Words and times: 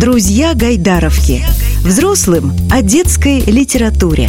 Друзья 0.00 0.54
Гайдаровки. 0.54 1.40
Взрослым 1.84 2.52
о 2.72 2.82
детской 2.82 3.40
литературе. 3.40 4.28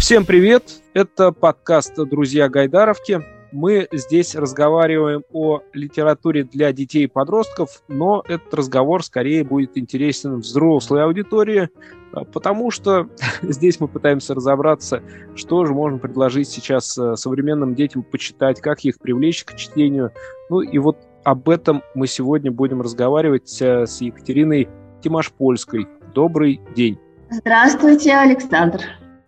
Всем 0.00 0.24
привет! 0.24 0.82
Это 0.94 1.30
подкаст 1.30 1.94
«Друзья 1.94 2.48
Гайдаровки». 2.48 3.22
Мы 3.52 3.86
здесь 3.92 4.34
разговариваем 4.34 5.22
о 5.32 5.60
литературе 5.72 6.42
для 6.42 6.72
детей 6.72 7.04
и 7.04 7.06
подростков, 7.06 7.84
но 7.86 8.24
этот 8.26 8.52
разговор 8.52 9.04
скорее 9.04 9.44
будет 9.44 9.78
интересен 9.78 10.40
взрослой 10.40 11.04
аудитории, 11.04 11.68
а, 12.12 12.24
потому 12.24 12.72
что 12.72 13.08
здесь 13.42 13.78
мы 13.78 13.86
пытаемся 13.86 14.34
разобраться, 14.34 15.04
что 15.36 15.66
же 15.66 15.72
можно 15.72 15.98
предложить 15.98 16.48
сейчас 16.48 16.98
э, 16.98 17.14
современным 17.14 17.76
детям 17.76 18.02
почитать, 18.02 18.60
как 18.60 18.80
их 18.80 18.98
привлечь 18.98 19.44
к 19.44 19.54
чтению. 19.54 20.10
Ну 20.50 20.62
и 20.62 20.78
вот 20.78 20.98
об 21.24 21.48
этом 21.48 21.82
мы 21.94 22.06
сегодня 22.06 22.50
будем 22.50 22.80
разговаривать 22.80 23.60
э, 23.60 23.86
с 23.86 24.00
Екатериной 24.00 24.68
Тимошпольской. 25.02 25.86
Добрый 26.14 26.60
день. 26.74 26.98
Здравствуйте, 27.30 28.14
Александр. 28.14 28.80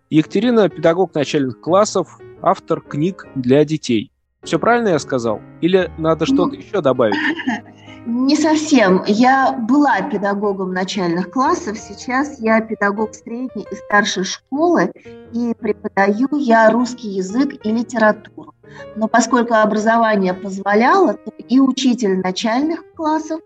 Екатерина– 0.09 0.67
педагог 0.69 1.13
начальных 1.13 1.61
классов, 1.61 2.19
автор 2.41 2.81
книг 2.81 3.25
для 3.35 3.63
детей. 3.63 4.11
Все 4.43 4.57
правильно 4.57 4.89
я 4.89 4.99
сказал? 4.99 5.39
Или 5.61 5.91
надо 5.97 6.25
что-то 6.25 6.47
ну, 6.47 6.53
еще 6.53 6.81
добавить? 6.81 7.15
Не 8.05 8.35
совсем. 8.35 9.03
Я 9.05 9.51
была 9.51 10.01
педагогом 10.01 10.73
начальных 10.73 11.29
классов, 11.29 11.77
сейчас 11.77 12.39
я 12.39 12.59
педагог 12.59 13.13
средней 13.13 13.65
и 13.69 13.75
старшей 13.75 14.23
школы, 14.23 14.91
и 15.33 15.53
преподаю 15.59 16.27
я 16.31 16.71
русский 16.71 17.09
язык 17.09 17.63
и 17.63 17.71
литературу. 17.71 18.55
Но 18.95 19.07
поскольку 19.07 19.53
образование 19.53 20.33
позволяло, 20.33 21.13
то 21.13 21.31
и 21.37 21.59
учитель 21.59 22.19
начальных 22.19 22.83
классов, 22.95 23.41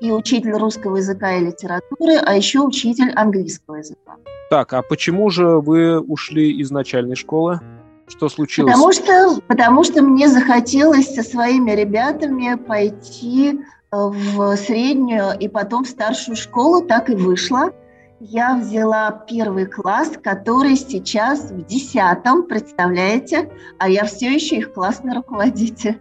и 0.00 0.10
учитель 0.10 0.52
русского 0.52 0.96
языка 0.96 1.34
и 1.34 1.44
литературы, 1.44 2.16
а 2.16 2.34
еще 2.34 2.60
учитель 2.60 3.12
английского 3.12 3.76
языка. 3.76 4.16
Так, 4.48 4.72
а 4.72 4.82
почему 4.82 5.30
же 5.30 5.60
вы 5.60 6.00
ушли 6.00 6.50
из 6.58 6.70
начальной 6.70 7.14
школы? 7.14 7.60
Что 8.08 8.28
случилось? 8.28 8.72
Потому 8.72 8.92
что, 8.92 9.40
потому 9.46 9.84
что 9.84 10.02
мне 10.02 10.28
захотелось 10.28 11.14
со 11.14 11.22
своими 11.22 11.70
ребятами 11.70 12.56
пойти 12.56 13.60
в 13.92 14.56
среднюю 14.56 15.38
и 15.38 15.48
потом 15.48 15.84
в 15.84 15.88
старшую 15.88 16.36
школу, 16.36 16.84
так 16.84 17.10
и 17.10 17.14
вышло. 17.14 17.72
Я 18.20 18.56
взяла 18.56 19.10
первый 19.10 19.66
класс, 19.66 20.12
который 20.22 20.76
сейчас 20.76 21.50
в 21.50 21.64
десятом, 21.64 22.42
представляете? 22.42 23.50
А 23.78 23.88
я 23.88 24.04
все 24.04 24.32
еще 24.32 24.56
их 24.56 24.74
классный 24.74 25.14
руководитель. 25.14 25.98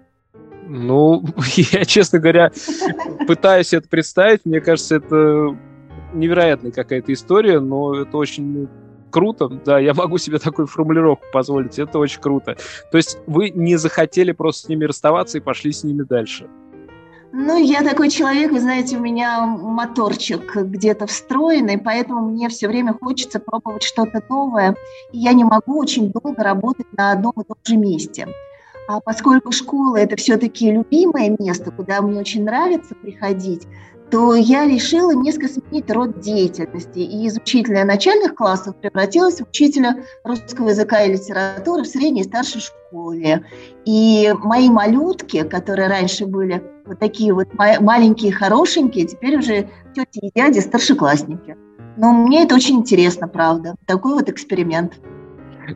Ну, 0.67 1.23
я, 1.71 1.85
честно 1.85 2.19
говоря, 2.19 2.51
пытаюсь 3.25 3.73
это 3.73 3.87
представить. 3.87 4.45
Мне 4.45 4.59
кажется, 4.59 4.97
это 4.97 5.57
невероятная 6.13 6.71
какая-то 6.71 7.13
история, 7.13 7.59
но 7.59 7.95
это 7.95 8.17
очень 8.17 8.67
круто, 9.09 9.47
да, 9.47 9.79
я 9.79 9.93
могу 9.93 10.17
себе 10.17 10.37
такую 10.37 10.67
формулировку 10.67 11.25
позволить, 11.33 11.79
это 11.79 11.97
очень 11.97 12.21
круто. 12.21 12.57
То 12.91 12.97
есть 12.97 13.17
вы 13.25 13.49
не 13.49 13.75
захотели 13.75 14.31
просто 14.31 14.65
с 14.65 14.69
ними 14.69 14.85
расставаться 14.85 15.37
и 15.37 15.41
пошли 15.41 15.71
с 15.71 15.83
ними 15.83 16.03
дальше? 16.03 16.47
Ну, 17.31 17.57
я 17.57 17.83
такой 17.83 18.09
человек, 18.09 18.51
вы 18.51 18.59
знаете, 18.59 18.97
у 18.97 19.01
меня 19.01 19.45
моторчик 19.45 20.55
где-то 20.55 21.05
встроенный, 21.05 21.77
поэтому 21.77 22.29
мне 22.29 22.49
все 22.49 22.67
время 22.67 22.95
хочется 22.99 23.39
пробовать 23.39 23.83
что-то 23.83 24.23
новое. 24.29 24.75
И 25.11 25.19
я 25.19 25.33
не 25.33 25.43
могу 25.43 25.79
очень 25.79 26.11
долго 26.11 26.43
работать 26.43 26.87
на 26.97 27.11
одном 27.11 27.33
и 27.39 27.43
том 27.43 27.57
же 27.63 27.77
месте. 27.77 28.27
А 28.87 28.99
поскольку 28.99 29.51
школа– 29.51 29.97
это 29.97 30.15
все-таки 30.15 30.71
любимое 30.71 31.35
место, 31.37 31.69
куда 31.69 32.01
мне 32.01 32.19
очень 32.19 32.43
нравится 32.43 32.95
приходить, 32.95 33.67
то 34.09 34.33
я 34.33 34.65
решила 34.65 35.11
несколько 35.11 35.49
сменить 35.49 35.91
род 35.91 36.19
деятельности. 36.19 36.97
И 36.97 37.27
из 37.27 37.37
учителя 37.37 37.85
начальных 37.85 38.33
классов 38.33 38.75
превратилась 38.77 39.39
в 39.39 39.47
учителя 39.47 40.03
русского 40.23 40.69
языка 40.69 41.03
и 41.03 41.13
литературы 41.13 41.83
в 41.83 41.87
средней 41.87 42.21
и 42.21 42.23
старшей 42.23 42.61
школе. 42.61 43.45
И 43.85 44.33
мои 44.39 44.71
малютки, 44.71 45.43
которые 45.43 45.87
раньше 45.87 46.25
были 46.25 46.63
вот 46.89 46.99
такие 46.99 47.33
вот 47.33 47.47
маленькие, 47.53 48.31
хорошенькие, 48.31 49.05
теперь 49.05 49.37
уже 49.37 49.69
тети 49.95 50.25
и 50.25 50.31
дяди 50.35 50.59
старшеклассники. 50.59 51.55
Но 51.97 52.11
мне 52.11 52.43
это 52.43 52.55
очень 52.55 52.77
интересно, 52.77 53.27
правда. 53.27 53.75
Такой 53.85 54.13
вот 54.13 54.29
эксперимент 54.29 54.93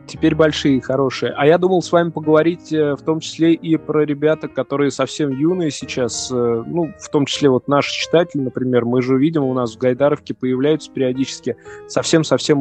теперь 0.06 0.34
большие, 0.34 0.80
хорошие. 0.80 1.32
А 1.36 1.46
я 1.46 1.58
думал 1.58 1.82
с 1.82 1.92
вами 1.92 2.10
поговорить 2.10 2.72
э, 2.72 2.94
в 2.94 3.02
том 3.02 3.20
числе 3.20 3.54
и 3.54 3.76
про 3.76 4.04
ребята, 4.04 4.48
которые 4.48 4.90
совсем 4.90 5.30
юные 5.30 5.70
сейчас, 5.70 6.30
э, 6.30 6.34
ну, 6.34 6.92
в 6.98 7.08
том 7.08 7.26
числе 7.26 7.48
вот 7.48 7.68
наши 7.68 7.92
читатели, 7.92 8.40
например, 8.40 8.84
мы 8.84 9.02
же 9.02 9.16
видим, 9.16 9.44
у 9.44 9.54
нас 9.54 9.74
в 9.74 9.78
Гайдаровке 9.78 10.34
появляются 10.34 10.90
периодически 10.90 11.56
совсем-совсем 11.88 12.58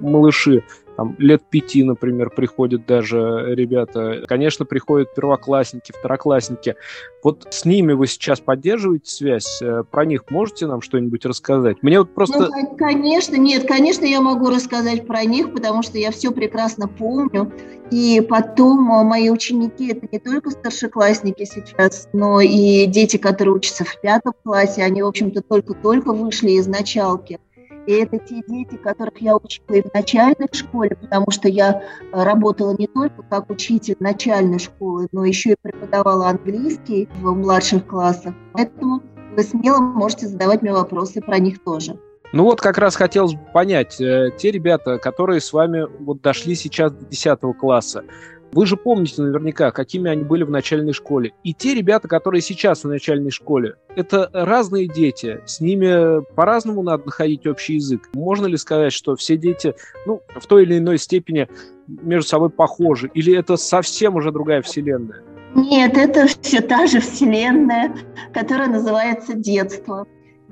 малыши 0.00 0.64
там, 0.96 1.14
лет 1.18 1.42
пяти, 1.50 1.84
например, 1.84 2.30
приходят 2.30 2.86
даже 2.86 3.54
ребята. 3.54 4.22
Конечно, 4.26 4.64
приходят 4.64 5.14
первоклассники, 5.14 5.92
второклассники. 5.92 6.74
Вот 7.22 7.46
с 7.50 7.64
ними 7.64 7.92
вы 7.92 8.06
сейчас 8.06 8.40
поддерживаете 8.40 9.10
связь? 9.10 9.60
Э, 9.60 9.84
про 9.90 10.04
них 10.04 10.30
можете 10.30 10.66
нам 10.66 10.80
что-нибудь 10.80 11.26
рассказать? 11.26 11.82
Мне 11.82 11.98
вот 11.98 12.14
просто... 12.14 12.48
Ну, 12.48 12.76
конечно, 12.76 13.36
нет, 13.36 13.66
конечно, 13.66 14.04
я 14.04 14.20
могу 14.20 14.48
рассказать 14.48 15.06
про 15.06 15.24
них, 15.24 15.52
потому 15.52 15.82
что 15.82 15.98
я 15.98 16.10
все 16.10 16.30
прекрасно 16.30 16.88
помню. 16.88 17.52
И 17.90 18.24
потом 18.26 18.90
э, 18.92 19.04
мои 19.04 19.28
ученики– 19.28 19.88
это 19.92 20.08
не 20.10 20.18
только 20.18 20.50
старшеклассники 20.50 21.44
сейчас, 21.44 22.08
но 22.12 22.40
и 22.40 22.86
дети, 22.86 23.18
которые 23.18 23.56
учатся 23.56 23.84
в 23.84 24.00
пятом 24.00 24.32
классе. 24.42 24.82
Они, 24.82 25.02
в 25.02 25.06
общем-то, 25.06 25.42
только-только 25.42 26.12
вышли 26.12 26.52
из 26.52 26.66
началки. 26.66 27.38
И 27.86 27.92
это 27.92 28.18
те 28.18 28.42
дети, 28.46 28.76
которых 28.76 29.20
я 29.20 29.36
учила 29.36 29.76
и 29.76 29.82
в 29.82 29.94
начальной 29.94 30.48
школе, 30.52 30.96
потому 31.00 31.30
что 31.30 31.48
я 31.48 31.82
э, 32.12 32.22
работала 32.24 32.74
не 32.76 32.86
только 32.86 33.22
как 33.22 33.48
учитель 33.50 33.96
начальной 34.00 34.58
школы, 34.58 35.08
но 35.12 35.24
еще 35.24 35.52
и 35.52 35.56
преподавала 35.60 36.28
английский 36.28 37.08
в 37.20 37.32
младших 37.32 37.86
классах. 37.86 38.34
Поэтому 38.52 39.02
вы 39.36 39.42
смело 39.42 39.78
можете 39.78 40.26
задавать 40.26 40.62
мне 40.62 40.72
вопросы 40.72 41.20
про 41.20 41.38
них 41.38 41.62
тоже. 41.62 41.98
Ну 42.32 42.44
вот 42.44 42.60
как 42.60 42.78
раз 42.78 42.96
хотелось 42.96 43.34
бы 43.34 43.40
понять, 43.52 44.00
э, 44.00 44.30
те 44.36 44.50
ребята, 44.50 44.98
которые 44.98 45.40
с 45.40 45.52
вами 45.52 45.86
вот 46.00 46.22
дошли 46.22 46.54
сейчас 46.54 46.92
до 46.92 47.04
10 47.06 47.38
класса, 47.58 48.04
вы 48.52 48.66
же 48.66 48.76
помните 48.76 49.22
наверняка, 49.22 49.70
какими 49.70 50.10
они 50.10 50.24
были 50.24 50.42
в 50.42 50.50
начальной 50.50 50.92
школе. 50.92 51.32
И 51.44 51.52
те 51.52 51.74
ребята, 51.74 52.08
которые 52.08 52.40
сейчас 52.40 52.84
в 52.84 52.88
начальной 52.88 53.30
школе, 53.30 53.76
это 53.94 54.30
разные 54.32 54.88
дети. 54.88 55.40
С 55.46 55.60
ними 55.60 56.24
по-разному 56.34 56.82
надо 56.82 57.04
находить 57.06 57.46
общий 57.46 57.74
язык. 57.74 58.08
Можно 58.14 58.46
ли 58.46 58.56
сказать, 58.56 58.92
что 58.92 59.16
все 59.16 59.36
дети, 59.36 59.74
ну, 60.06 60.22
в 60.34 60.46
той 60.46 60.62
или 60.62 60.78
иной 60.78 60.98
степени 60.98 61.48
между 61.86 62.28
собой 62.28 62.50
похожи? 62.50 63.10
Или 63.14 63.36
это 63.36 63.56
совсем 63.56 64.16
уже 64.16 64.32
другая 64.32 64.62
вселенная? 64.62 65.22
Нет, 65.54 65.96
это 65.96 66.26
все 66.26 66.60
та 66.60 66.86
же 66.86 67.00
вселенная, 67.00 67.96
которая 68.32 68.68
называется 68.68 69.34
детство. 69.34 70.06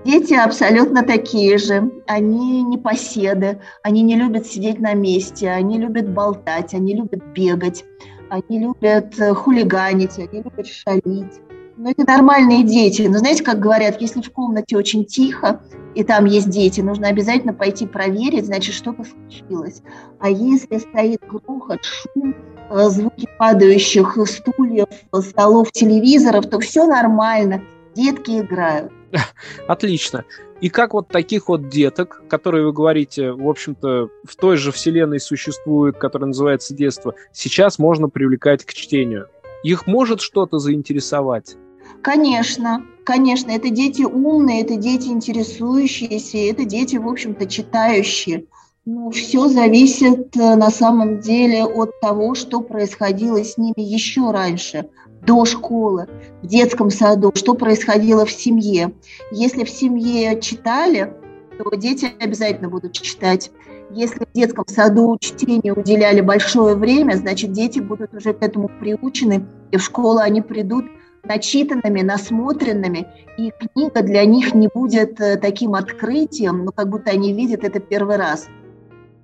Дети 0.05 0.35
абсолютно 0.35 1.03
такие 1.03 1.57
же. 1.59 1.91
Они 2.07 2.63
не 2.63 2.77
поседы, 2.77 3.61
они 3.83 4.03
не 4.03 4.17
любят 4.17 4.47
сидеть 4.47 4.81
на 4.81 4.95
месте, 4.95 5.49
они 5.51 5.79
любят 5.79 6.11
болтать, 6.11 6.75
они 6.75 6.95
любят 6.95 7.25
бегать, 7.33 7.85
они 8.29 8.59
любят 8.59 9.19
э, 9.19 9.33
хулиганить, 9.35 10.19
они 10.19 10.43
любят 10.43 10.67
шалить. 10.67 11.41
Но 11.77 11.91
это 11.91 12.05
нормальные 12.07 12.65
дети. 12.65 13.03
Но 13.03 13.19
знаете, 13.19 13.43
как 13.43 13.61
говорят, 13.61 14.01
если 14.01 14.21
в 14.21 14.31
комнате 14.31 14.77
очень 14.77 15.05
тихо, 15.05 15.61
и 15.95 16.05
там 16.05 16.25
есть 16.25 16.51
дети, 16.51 16.81
нужно 16.81 17.09
обязательно 17.09 17.55
пойти 17.55 17.87
проверить, 17.87 18.47
значит, 18.47 18.75
что-то 18.75 19.05
случилось. 19.05 19.83
А 20.21 20.29
если 20.29 20.79
стоит 20.79 21.21
грохот, 21.27 21.81
шум, 21.83 22.35
э, 22.71 22.89
звуки 22.91 23.29
падающих 23.39 24.19
стульев, 24.27 24.89
столов, 25.21 25.73
телевизоров, 25.73 26.47
то 26.47 26.61
все 26.61 26.87
нормально. 26.87 27.63
Детки 27.95 28.41
играют. 28.41 28.93
Отлично. 29.69 30.25
И 30.61 30.69
как 30.69 30.95
вот 30.95 31.09
таких 31.09 31.49
вот 31.49 31.69
деток, 31.69 32.23
которые 32.29 32.65
вы 32.65 32.73
говорите, 32.73 33.33
в 33.33 33.49
общем-то, 33.49 34.09
в 34.25 34.37
той 34.37 34.57
же 34.57 34.73
вселенной 34.73 35.21
существуют, 35.21 35.99
которая 35.99 36.29
называется 36.29 36.75
детство, 36.75 37.15
сейчас 37.33 37.79
можно 37.79 38.09
привлекать 38.09 38.65
к 38.65 38.73
чтению? 38.73 39.29
Их 39.63 39.87
может 39.87 40.21
что-то 40.21 40.59
заинтересовать? 40.59 41.57
Конечно, 42.03 42.85
конечно, 43.05 43.51
это 43.51 43.71
дети 43.71 44.03
умные, 44.03 44.63
это 44.63 44.77
дети 44.77 45.09
интересующиеся, 45.09 46.39
это 46.39 46.65
дети, 46.65 46.97
в 46.97 47.09
общем-то, 47.09 47.47
читающие. 47.47 48.45
Ну, 48.87 49.11
все 49.11 49.49
зависит 49.49 50.37
э, 50.37 50.57
на 50.57 50.71
самом 50.71 51.21
деле 51.21 51.65
от 51.65 51.99
того, 52.01 52.35
что 52.35 52.61
происходило 52.61 53.43
с 53.43 53.57
ними 53.57 53.81
еще 53.81 54.31
раньше– 54.31 54.89
до 55.27 55.45
школы, 55.45 56.09
в 56.43 56.47
детском 56.47 56.91
саду, 56.91 57.33
что 57.35 57.55
происходило 57.55 58.25
в 58.25 58.31
семье. 58.31 58.93
Если 59.31 59.65
в 59.65 59.71
семье 59.71 60.41
читали, 60.41 61.13
то 61.59 61.75
дети 61.77 62.13
обязательно 62.21 62.69
будут 62.69 62.93
читать. 62.93 63.51
Если 63.91 64.25
в 64.25 64.33
детском 64.33 64.65
саду 64.67 65.17
чтению 65.21 65.79
уделяли 65.79 66.21
большое 66.21 66.75
время, 66.75 67.15
значит, 67.15 67.53
дети 67.53 67.79
будут 67.81 68.13
уже 68.15 68.33
к 68.33 68.43
этому 68.43 68.69
приучены, 68.69 69.47
и 69.71 69.77
в 69.77 69.83
школу 69.83 70.19
они 70.19 70.43
придут 70.43 70.87
начитанными, 71.23 72.03
насмотренными, 72.03 73.07
и 73.39 73.51
книга 73.51 74.03
для 74.03 74.25
них 74.25 74.55
не 74.55 74.69
будет 74.69 75.21
э, 75.21 75.37
таким 75.37 75.75
открытием, 75.75 76.65
ну, 76.65 76.73
как 76.73 76.89
будто 76.89 77.11
они 77.11 77.33
видят 77.33 77.65
это 77.65 77.81
первый 77.81 78.17
раз. 78.17 78.49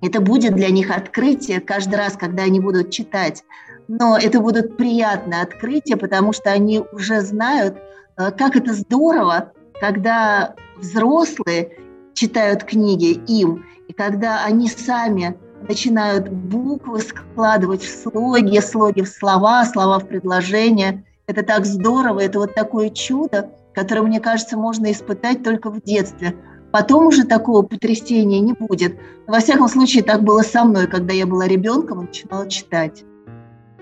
Это 0.01 0.19
будет 0.19 0.55
для 0.55 0.69
них 0.69 0.89
открытие 0.89 1.59
каждый 1.59 1.95
раз, 1.95 2.17
когда 2.17 2.43
они 2.43 2.59
будут 2.59 2.89
читать. 2.89 3.43
Но 3.93 4.17
это 4.17 4.39
будут 4.39 4.77
приятные 4.77 5.41
открытия, 5.41 5.97
потому 5.97 6.31
что 6.31 6.49
они 6.49 6.81
уже 6.93 7.19
знают, 7.19 7.75
э, 8.15 8.31
как 8.31 8.55
это 8.55 8.73
здорово, 8.73 9.51
когда 9.81 10.55
взрослые 10.77 11.77
читают 12.13 12.63
книги 12.63 13.19
им, 13.27 13.65
и 13.89 13.93
когда 13.93 14.45
они 14.45 14.69
сами 14.69 15.37
начинают 15.67 16.29
буквы 16.29 17.01
складывать 17.01 17.83
в 17.83 17.89
слоги, 17.89 18.61
слоги 18.61 19.01
в 19.01 19.09
слова, 19.09 19.65
слова 19.65 19.99
в 19.99 20.07
предложения. 20.07 21.03
Это 21.27 21.43
так 21.43 21.65
здорово, 21.65 22.21
это 22.21 22.39
вот 22.39 22.55
такое 22.55 22.91
чудо, 22.91 23.49
которое, 23.73 24.03
мне 24.03 24.21
кажется, 24.21 24.55
можно 24.55 24.89
испытать 24.89 25.43
только 25.43 25.69
в 25.69 25.81
детстве. 25.81 26.33
Потом 26.71 27.07
уже 27.07 27.25
такого 27.25 27.61
потрясения 27.61 28.39
не 28.39 28.53
будет. 28.53 28.97
Во 29.27 29.39
всяком 29.39 29.67
случае, 29.67 30.03
так 30.03 30.23
было 30.23 30.43
со 30.43 30.63
мной, 30.63 30.87
когда 30.87 31.13
я 31.13 31.27
была 31.27 31.45
ребенком 31.45 31.99
и 31.99 32.07
начинала 32.07 32.47
читать. 32.47 33.03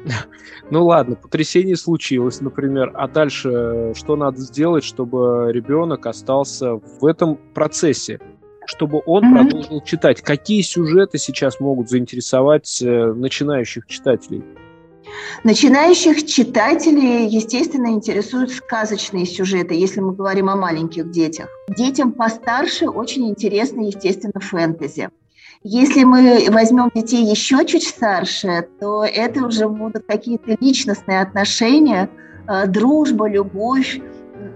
Ну 0.71 0.85
ладно, 0.85 1.15
потрясение 1.15 1.75
случилось, 1.75 2.41
например. 2.41 2.91
А 2.93 3.07
дальше 3.07 3.93
что 3.95 4.15
надо 4.15 4.39
сделать, 4.39 4.83
чтобы 4.83 5.49
ребенок 5.51 6.05
остался 6.05 6.75
в 6.75 7.05
этом 7.05 7.39
процессе? 7.53 8.19
Чтобы 8.65 9.01
он 9.07 9.23
mm-hmm. 9.23 9.49
продолжил 9.49 9.81
читать. 9.81 10.21
Какие 10.21 10.61
сюжеты 10.61 11.17
сейчас 11.17 11.59
могут 11.59 11.89
заинтересовать 11.89 12.81
э, 12.83 13.13
начинающих 13.13 13.87
читателей? 13.87 14.43
Начинающих 15.43 16.25
читателей, 16.25 17.27
естественно, 17.27 17.87
интересуют 17.87 18.51
сказочные 18.51 19.25
сюжеты, 19.25 19.73
если 19.73 20.01
мы 20.01 20.13
говорим 20.13 20.49
о 20.49 20.55
маленьких 20.55 21.09
детях. 21.09 21.47
Детям 21.69 22.11
постарше 22.11 22.87
очень 22.89 23.27
интересно, 23.27 23.81
естественно, 23.81 24.39
фэнтези. 24.39 25.09
Если 25.63 26.05
мы 26.05 26.47
возьмем 26.49 26.89
детей 26.95 27.25
еще 27.25 27.65
чуть 27.65 27.85
старше, 27.85 28.69
то 28.79 29.03
это 29.03 29.45
уже 29.45 29.67
будут 29.67 30.05
какие-то 30.07 30.55
личностные 30.61 31.21
отношения, 31.21 32.09
э, 32.47 32.65
дружба, 32.65 33.29
любовь, 33.29 33.99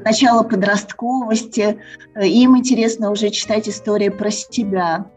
начало 0.06 0.44
подростковости. 0.44 1.78
Э, 2.16 2.26
им 2.26 2.58
интересно 2.58 3.12
уже 3.12 3.32
читать 3.32 3.68
истории 3.68 4.08
про 4.08 4.32
себя. 4.32 5.12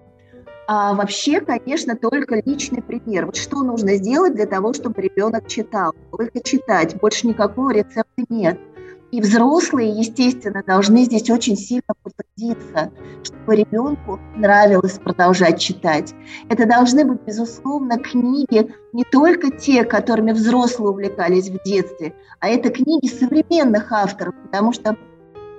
А 0.66 0.94
вообще, 0.94 1.40
конечно, 1.40 1.94
только 1.94 2.42
личный 2.44 2.82
пример. 2.82 3.26
Вот 3.26 3.36
что 3.36 3.62
нужно 3.62 3.94
сделать 3.94 4.34
для 4.34 4.46
того, 4.46 4.72
чтобы 4.72 5.00
ребенок 5.00 5.46
читал? 5.46 5.94
Только 6.10 6.40
читать, 6.42 6.96
больше 7.00 7.28
никакого 7.28 7.70
рецепта 7.70 8.24
нет. 8.28 8.58
И 9.12 9.20
взрослые, 9.20 9.90
естественно, 9.90 10.64
должны 10.66 11.04
здесь 11.04 11.30
очень 11.30 11.56
сильно 11.56 11.94
потрудиться, 12.02 12.90
чтобы 13.22 13.56
ребенку 13.56 14.18
нравилось 14.34 14.98
продолжать 14.98 15.60
читать. 15.60 16.12
Это 16.48 16.66
должны 16.66 17.04
быть, 17.04 17.20
безусловно, 17.22 17.98
книги 17.98 18.74
не 18.92 19.04
только 19.04 19.50
те, 19.50 19.84
которыми 19.84 20.32
взрослые 20.32 20.90
увлекались 20.90 21.48
в 21.48 21.62
детстве, 21.62 22.14
а 22.40 22.48
это 22.48 22.70
книги 22.70 23.06
современных 23.06 23.92
авторов, 23.92 24.34
потому 24.42 24.72
что 24.72 24.96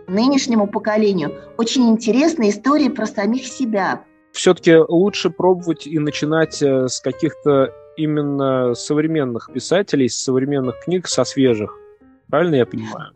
нынешнему 0.08 0.68
поколению 0.68 1.32
очень 1.58 1.90
интересны 1.90 2.50
истории 2.50 2.90
про 2.90 3.06
самих 3.06 3.46
себя. 3.46 4.04
Все-таки 4.34 4.76
лучше 4.76 5.30
пробовать 5.30 5.88
и 5.88 5.98
начинать 6.00 6.62
э, 6.62 6.88
с 6.88 7.00
каких-то 7.00 7.74
именно 7.96 8.76
современных 8.76 9.50
писателей, 9.52 10.10
с 10.10 10.18
современных 10.18 10.76
книг, 10.84 11.08
со 11.08 11.24
свежих. 11.24 11.76
Правильно 12.30 12.56
я 12.56 12.66
понимаю? 12.66 13.14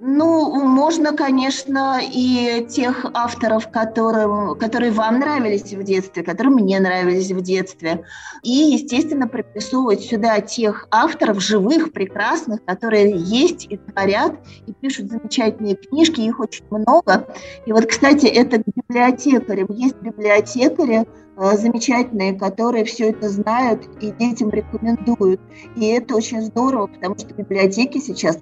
Ну, 0.00 0.64
можно, 0.64 1.12
конечно, 1.12 2.00
и 2.00 2.64
тех 2.68 3.04
авторов, 3.14 3.68
которым, 3.68 4.56
которые 4.56 4.92
вам 4.92 5.18
нравились 5.18 5.72
в 5.72 5.82
детстве, 5.82 6.22
которые 6.22 6.54
мне 6.54 6.78
нравились 6.78 7.32
в 7.32 7.40
детстве. 7.42 8.04
И, 8.44 8.50
естественно, 8.50 9.26
приписывать 9.26 10.02
сюда 10.02 10.40
тех 10.40 10.86
авторов, 10.92 11.42
живых, 11.42 11.92
прекрасных, 11.92 12.64
которые 12.64 13.12
есть 13.16 13.66
и 13.68 13.76
творят, 13.76 14.34
и 14.68 14.72
пишут 14.72 15.10
замечательные 15.10 15.74
книжки, 15.74 16.20
их 16.20 16.38
очень 16.38 16.64
много. 16.70 17.26
И 17.66 17.72
вот, 17.72 17.86
кстати, 17.86 18.26
это 18.26 18.58
к 18.58 18.66
библиотекарям. 18.66 19.66
Есть 19.70 19.96
библиотекари, 19.96 21.06
замечательные, 21.38 22.34
которые 22.34 22.84
все 22.84 23.10
это 23.10 23.28
знают 23.28 23.88
и 24.00 24.10
детям 24.10 24.50
рекомендуют. 24.50 25.40
И 25.76 25.86
это 25.86 26.16
очень 26.16 26.42
здорово, 26.42 26.88
потому 26.88 27.16
что 27.18 27.32
библиотеки 27.32 27.98
сейчас, 27.98 28.38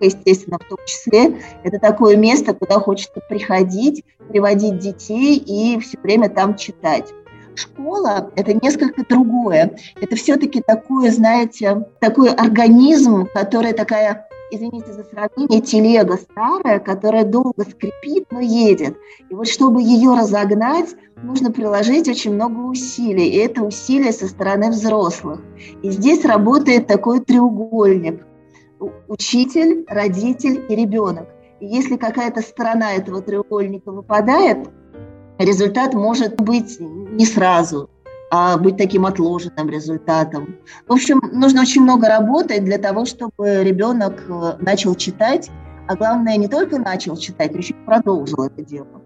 естественно, 0.00 0.58
в 0.58 0.68
том 0.68 0.78
числе, 0.84 1.40
это 1.62 1.78
такое 1.78 2.16
место, 2.16 2.54
куда 2.54 2.80
хочется 2.80 3.20
приходить, 3.28 4.04
приводить 4.28 4.78
детей 4.78 5.36
и 5.36 5.78
все 5.80 5.98
время 6.00 6.28
там 6.28 6.56
читать. 6.56 7.12
Школа– 7.54 8.32
это 8.36 8.52
несколько 8.54 9.04
другое. 9.08 9.76
Это 10.00 10.16
все-таки 10.16 10.60
такое, 10.60 11.12
знаете, 11.12 11.86
такой 12.00 12.32
организм, 12.32 13.28
который 13.32 13.72
такая 13.72 14.26
извините 14.54 14.92
за 14.92 15.04
сравнение, 15.04 15.60
телега 15.60 16.16
старая, 16.16 16.78
которая 16.78 17.24
долго 17.24 17.64
скрипит, 17.64 18.26
но 18.30 18.40
едет. 18.40 18.96
И 19.30 19.34
вот 19.34 19.48
чтобы 19.48 19.82
ее 19.82 20.14
разогнать, 20.14 20.94
нужно 21.22 21.50
приложить 21.50 22.08
очень 22.08 22.34
много 22.34 22.58
усилий, 22.60 23.28
и 23.28 23.36
это 23.36 23.62
усилия 23.62 24.12
со 24.12 24.28
стороны 24.28 24.70
взрослых. 24.70 25.40
И 25.82 25.90
здесь 25.90 26.24
работает 26.24 26.86
такой 26.86 27.20
треугольник– 27.20 28.26
учитель, 29.08 29.84
родитель 29.88 30.64
и 30.68 30.74
ребенок. 30.74 31.28
И 31.60 31.66
если 31.66 31.96
какая-то 31.96 32.42
сторона 32.42 32.92
этого 32.92 33.22
треугольника 33.22 33.90
выпадает, 33.90 34.68
результат 35.38 35.94
может 35.94 36.40
быть 36.40 36.76
не 36.80 37.24
сразу, 37.24 37.90
быть 38.58 38.76
таким 38.76 39.06
отложенным 39.06 39.68
результатом. 39.68 40.56
В 40.86 40.92
общем, 40.92 41.20
нужно 41.32 41.62
очень 41.62 41.82
много 41.82 42.08
работать 42.08 42.64
для 42.64 42.78
того, 42.78 43.04
чтобы 43.04 43.62
ребенок 43.62 44.24
э, 44.28 44.56
начал 44.60 44.94
читать, 44.94 45.50
а 45.88 45.96
главное, 45.96 46.36
не 46.36 46.48
только 46.48 46.78
начал 46.78 47.16
читать, 47.16 47.52
но 47.52 47.58
еще 47.58 47.74
и 47.74 47.84
продолжил 47.84 48.42
это 48.44 48.62
дело. 48.62 49.03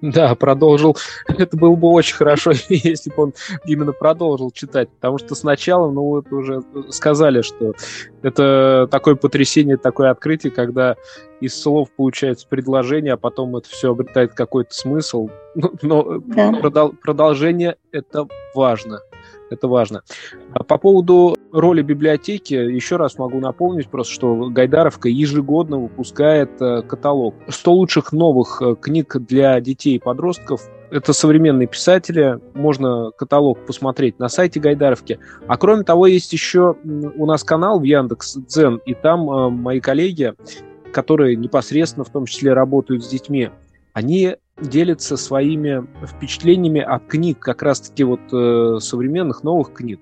Да, 0.00 0.34
продолжил. 0.34 0.96
Это 1.28 1.56
было 1.56 1.74
бы 1.74 1.88
очень 1.88 2.16
хорошо, 2.16 2.52
если 2.68 3.10
бы 3.10 3.24
он 3.24 3.34
именно 3.66 3.92
продолжил 3.92 4.50
читать, 4.50 4.88
потому 4.88 5.18
что 5.18 5.34
сначала, 5.34 5.90
ну, 5.90 6.02
вот 6.02 6.32
уже 6.32 6.62
сказали, 6.88 7.42
что 7.42 7.74
это 8.22 8.88
такое 8.90 9.14
потрясение, 9.14 9.76
такое 9.76 10.10
открытие, 10.10 10.52
когда 10.52 10.96
из 11.40 11.60
слов 11.60 11.90
получается 11.96 12.46
предложение, 12.48 13.14
а 13.14 13.16
потом 13.16 13.56
это 13.56 13.68
все 13.68 13.92
обретает 13.92 14.34
какой-то 14.34 14.74
смысл. 14.74 15.28
Ну, 15.56 15.72
но 15.82 16.18
да. 16.26 16.50
продол- 16.52 16.94
продолжение 17.02 17.76
это 17.90 18.28
важно. 18.54 19.00
Это 19.50 19.66
важно. 19.66 20.02
А 20.52 20.62
по 20.62 20.78
поводу 20.78 21.36
роли 21.52 21.82
библиотеки, 21.82 22.54
еще 22.54 22.96
раз 22.96 23.18
могу 23.18 23.40
напомнить 23.40 23.88
просто, 23.88 24.14
что 24.14 24.48
Гайдаровка 24.48 25.08
ежегодно 25.08 25.78
выпускает 25.78 26.50
э, 26.62 26.82
каталог 26.82 27.34
100 27.48 27.72
лучших 27.72 28.12
новых 28.12 28.62
э, 28.62 28.76
книг 28.80 29.16
для 29.18 29.60
детей 29.60 29.96
и 29.96 29.98
подростков. 29.98 30.62
Это 30.90 31.12
современные 31.12 31.66
писатели, 31.66 32.38
можно 32.54 33.10
каталог 33.16 33.64
посмотреть 33.66 34.18
на 34.20 34.28
сайте 34.28 34.60
Гайдаровки. 34.60 35.18
А 35.48 35.56
кроме 35.56 35.82
того, 35.82 36.06
есть 36.06 36.32
еще 36.32 36.76
у 36.84 37.26
нас 37.26 37.42
канал 37.42 37.80
в 37.80 37.82
Яндекс 37.82 38.36
Дзен, 38.36 38.80
и 38.86 38.94
там 38.94 39.28
э, 39.28 39.50
мои 39.50 39.80
коллеги, 39.80 40.34
которые 40.92 41.34
непосредственно 41.34 42.04
в 42.04 42.10
том 42.10 42.26
числе 42.26 42.52
работают 42.52 43.04
с 43.04 43.08
детьми, 43.08 43.50
они 43.92 44.36
делятся 44.60 45.16
своими 45.16 45.86
впечатлениями 46.06 46.80
от 46.80 47.06
книг, 47.06 47.38
как 47.38 47.62
раз-таки 47.62 48.04
вот 48.04 48.20
э, 48.32 48.78
современных 48.80 49.42
новых 49.42 49.72
книг. 49.72 50.00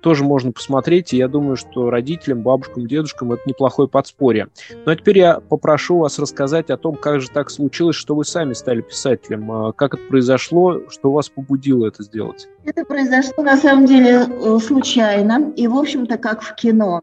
Тоже 0.00 0.24
можно 0.24 0.50
посмотреть, 0.50 1.12
и 1.12 1.18
я 1.18 1.28
думаю, 1.28 1.56
что 1.56 1.90
родителям, 1.90 2.42
бабушкам, 2.42 2.86
дедушкам 2.86 3.32
это 3.32 3.42
неплохое 3.44 3.86
подспорье. 3.86 4.48
Ну 4.86 4.90
а 4.90 4.96
теперь 4.96 5.18
я 5.18 5.40
попрошу 5.40 5.98
вас 5.98 6.18
рассказать 6.18 6.70
о 6.70 6.78
том, 6.78 6.96
как 6.96 7.20
же 7.20 7.28
так 7.28 7.50
случилось, 7.50 7.96
что 7.96 8.14
вы 8.14 8.24
сами 8.24 8.54
стали 8.54 8.80
писателем, 8.80 9.52
а 9.52 9.72
как 9.72 9.94
это 9.94 10.02
произошло, 10.08 10.80
что 10.88 11.12
вас 11.12 11.28
побудило 11.28 11.86
это 11.86 12.02
сделать. 12.02 12.48
Это 12.64 12.84
произошло 12.84 13.44
на 13.44 13.58
самом 13.58 13.84
деле 13.84 14.26
э, 14.26 14.58
случайно, 14.58 15.52
и 15.54 15.68
в 15.68 15.76
общем-то 15.76 16.16
как 16.16 16.42
в 16.42 16.54
кино 16.54 17.02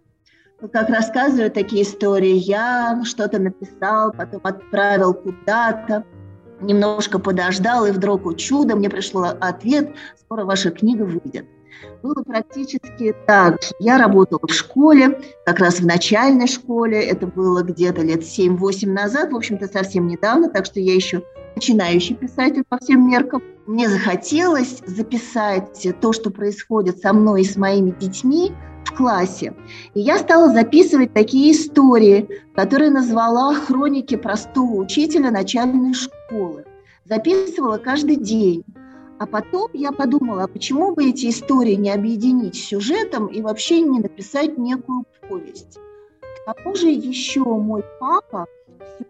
как 0.72 0.90
рассказывают 0.90 1.54
такие 1.54 1.84
истории, 1.84 2.34
я 2.34 3.02
что-то 3.06 3.38
написал, 3.40 4.12
потом 4.12 4.42
отправил 4.44 5.14
куда-то, 5.14 6.04
немножко 6.62 7.20
подождал, 7.20 7.86
и 7.86 7.92
вдруг, 7.92 8.26
о 8.26 8.34
чудо, 8.34 8.76
мне 8.76 8.90
пришло 8.90 9.34
ответ, 9.40 9.96
скоро 10.20 10.46
ваша 10.46 10.72
книга 10.72 11.04
выйдет. 11.04 11.46
Было 12.04 12.24
практически 12.24 13.16
так. 13.26 13.58
Я 13.80 13.98
работала 13.98 14.48
в 14.48 14.54
школе, 14.54 15.20
как 15.46 15.60
раз 15.60 15.80
в 15.80 15.86
начальной 15.86 16.48
школе, 16.48 17.02
это 17.02 17.28
было 17.28 17.64
где-то 17.64 18.02
лет 18.02 18.22
7-8 18.22 18.88
назад, 18.88 19.32
в 19.32 19.36
общем-то, 19.36 19.68
совсем 19.68 20.08
недавно, 20.08 20.50
так 20.50 20.66
что 20.66 20.80
я 20.80 20.94
еще 20.94 21.24
начинающий 21.56 22.16
писатель 22.16 22.64
по 22.70 22.78
всем 22.78 23.10
меркам. 23.10 23.42
Мне 23.66 23.90
захотелось 23.90 24.82
записать 24.86 25.88
то, 26.00 26.14
что 26.14 26.30
происходит 26.30 27.00
со 27.00 27.14
мной 27.14 27.42
и 27.42 27.46
с 27.46 27.58
моими 27.58 27.94
детьми 28.00 28.54
в 28.86 28.96
классе. 28.96 29.54
И 29.94 30.00
я 30.00 30.20
стала 30.20 30.54
записывать 30.54 31.14
такие 31.14 31.52
истории, 31.52 32.30
которые 32.56 32.92
назвала 32.92 33.56
«Хроники 33.56 34.16
простого 34.16 34.76
учителя 34.76 35.32
начальной 35.32 35.94
школы». 35.94 36.64
Записывала 37.06 37.78
каждый 37.78 38.18
день. 38.18 38.64
А 39.20 39.26
потом 39.26 39.70
я 39.74 39.92
подумала, 39.92 40.44
а 40.44 40.48
почему 40.48 40.94
бы 40.94 41.10
эти 41.10 41.30
истории 41.30 41.74
не 41.74 41.90
объединить 41.90 42.56
сюжетом 42.56 43.28
и 43.28 43.42
вообще 43.42 43.82
не 43.82 44.00
написать 44.00 44.58
некую 44.58 45.06
повесть. 45.28 45.80
К 46.22 46.54
тому 46.54 46.76
же 46.76 46.88
еще 46.88 47.44
мой 47.44 47.84
папа, 48.00 48.46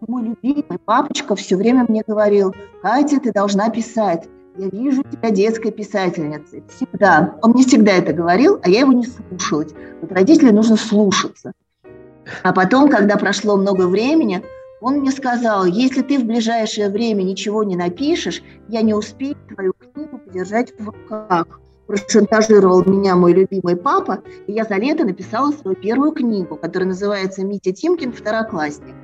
мой 0.07 0.23
любимый 0.23 0.79
папочка 0.85 1.35
все 1.35 1.57
время 1.57 1.85
мне 1.87 2.03
говорил, 2.07 2.55
Катя, 2.81 3.19
ты 3.19 3.33
должна 3.33 3.69
писать. 3.69 4.27
Я 4.57 4.69
вижу 4.69 5.03
тебя 5.03 5.29
детской 5.29 5.71
писательницей. 5.71 6.63
Всегда. 6.75 7.35
Он 7.43 7.51
мне 7.51 7.63
всегда 7.63 7.91
это 7.91 8.13
говорил, 8.13 8.59
а 8.63 8.69
я 8.69 8.79
его 8.79 8.93
не 8.93 9.05
слушалась. 9.05 9.73
Вот 10.01 10.11
родителей 10.11 10.51
нужно 10.51 10.77
слушаться. 10.77 11.51
А 12.43 12.53
потом, 12.53 12.89
когда 12.89 13.17
прошло 13.17 13.55
много 13.57 13.87
времени, 13.87 14.41
он 14.81 14.97
мне 14.99 15.11
сказал, 15.11 15.65
если 15.65 16.01
ты 16.01 16.19
в 16.19 16.25
ближайшее 16.25 16.89
время 16.89 17.23
ничего 17.23 17.63
не 17.63 17.75
напишешь, 17.75 18.41
я 18.67 18.81
не 18.81 18.93
успею 18.93 19.35
твою 19.53 19.73
книгу 20.27 20.33
подержать 20.33 20.73
в 20.77 20.85
руках. 20.85 21.59
Прошантажировал 21.87 22.83
меня 22.83 23.15
мой 23.15 23.33
любимый 23.33 23.77
папа, 23.77 24.21
и 24.45 24.51
я 24.51 24.65
за 24.65 24.75
лето 24.75 25.05
написала 25.05 25.51
свою 25.51 25.77
первую 25.77 26.11
книгу, 26.11 26.57
которая 26.57 26.89
называется 26.89 27.45
«Митя 27.45 27.71
Тимкин. 27.71 28.11
Второклассник». 28.11 28.95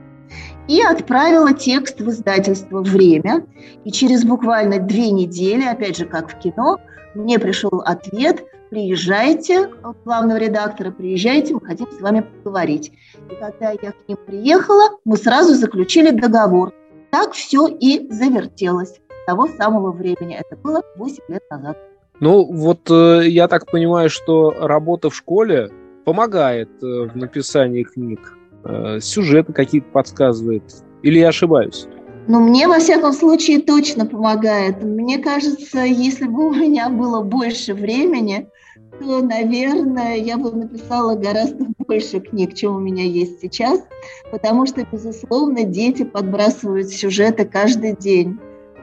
И 0.68 0.82
отправила 0.82 1.54
текст 1.54 2.02
в 2.02 2.10
издательство 2.10 2.82
«Время». 2.82 3.46
И 3.86 3.92
через 3.92 4.26
буквально 4.26 4.80
две 4.80 5.12
недели, 5.12 5.64
опять 5.64 5.98
же, 5.98 6.06
как 6.06 6.30
в 6.30 6.40
кино, 6.40 6.80
мне 7.16 7.40
пришел 7.40 7.82
ответ 7.86 8.44
«Приезжайте, 8.70 9.70
главного 10.04 10.38
редактора, 10.38 10.92
приезжайте, 10.92 11.54
мы 11.54 11.62
хотим 11.62 11.88
с 11.92 12.02
вами 12.02 12.26
поговорить». 12.44 12.92
И 13.32 13.36
когда 13.36 13.70
я 13.72 13.92
к 13.92 14.08
ним 14.08 14.18
приехала, 14.26 14.98
мы 15.06 15.16
сразу 15.16 15.54
заключили 15.54 16.10
договор. 16.10 16.74
Так 17.12 17.34
все 17.34 17.68
и 17.68 18.12
завертелось 18.12 19.00
того 19.26 19.48
самого 19.48 19.92
времени. 19.92 20.36
Это 20.36 20.56
было 20.62 20.82
8 20.96 21.24
лет 21.28 21.44
назад. 21.50 21.78
Ну, 22.20 22.44
вот 22.46 22.90
э, 22.90 23.28
я 23.28 23.48
так 23.48 23.70
понимаю, 23.70 24.10
что 24.10 24.52
работа 24.52 25.10
в 25.10 25.16
школе 25.16 25.70
помогает 26.06 26.70
э, 26.82 27.10
в 27.14 27.16
написании 27.16 27.84
книг. 27.84 28.38
Э, 28.64 29.00
сюжеты 29.02 29.54
какие-то 29.54 29.88
подсказывает. 29.92 30.64
Или 31.02 31.20
я 31.20 31.30
ошибаюсь? 31.30 31.88
Ну, 32.28 32.40
мне, 32.40 32.68
во 32.68 32.80
всяком 32.80 33.12
случае, 33.12 33.62
точно 33.62 34.06
помогает. 34.06 34.82
Мне 34.82 35.18
кажется, 35.18 35.80
если 35.80 36.26
бы 36.26 36.48
у 36.48 36.54
меня 36.54 36.90
было 36.90 37.22
больше 37.22 37.74
времени, 37.74 38.48
то, 39.00 39.22
наверное, 39.22 40.16
я 40.16 40.38
бы 40.38 40.52
написала 40.52 41.16
гораздо 41.16 41.66
больше 41.80 42.22
книг, 42.22 42.54
чем 42.54 42.76
у 42.76 42.80
меня 42.80 43.04
есть 43.04 43.42
сейчас, 43.42 43.82
потому 44.32 44.66
что, 44.66 44.86
безусловно, 44.90 45.64
дети 45.64 46.04
подбрасывают 46.04 46.90
сюжеты 46.90 47.46
каждый 47.46 47.96
день. 47.96 48.40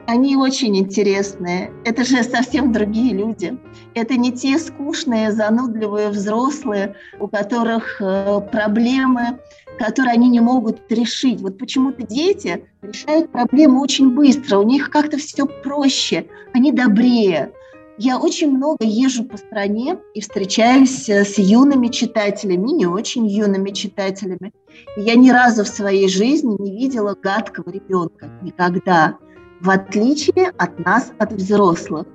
Они 0.07 0.35
очень 0.35 0.77
интересные. 0.77 1.71
Это 1.85 2.03
же 2.03 2.23
совсем 2.23 2.71
другие 2.71 3.13
люди. 3.13 3.57
Это 3.93 4.15
не 4.15 4.31
те 4.31 4.57
скучные, 4.57 5.31
занудливые 5.31 6.09
взрослые, 6.09 6.95
у 7.19 7.27
которых 7.27 8.01
э, 8.01 8.41
проблемы, 8.51 9.39
которые 9.77 10.13
они 10.13 10.29
не 10.29 10.39
могут 10.39 10.81
решить. 10.91 11.41
Вот 11.41 11.57
почему-то 11.57 12.03
дети 12.03 12.65
решают 12.81 13.31
проблемы 13.31 13.81
очень 13.81 14.13
быстро, 14.13 14.57
у 14.57 14.63
них 14.63 14.89
как-то 14.89 15.17
все 15.17 15.45
проще, 15.45 16.27
они 16.53 16.71
добрее. 16.71 17.51
Я 17.97 18.17
очень 18.17 18.51
много 18.51 18.83
езжу 18.83 19.25
по 19.25 19.37
стране 19.37 19.97
и 20.13 20.21
встречаюсь 20.21 21.07
э, 21.07 21.23
с 21.23 21.37
юными 21.37 21.87
читателями, 21.87 22.71
не 22.71 22.85
очень 22.85 23.27
юными 23.27 23.71
читателями. 23.71 24.51
я 24.97 25.15
ни 25.15 25.29
разу 25.29 25.63
в 25.63 25.67
своей 25.67 26.07
жизни 26.07 26.55
не 26.59 26.77
видела 26.77 27.15
гадкого 27.15 27.69
ребенка. 27.69 28.29
Никогда. 28.41 29.17
В 29.61 29.69
отличие 29.69 30.51
от 30.57 30.79
нас, 30.79 31.11
от 31.19 31.33
взрослых. 31.33 32.07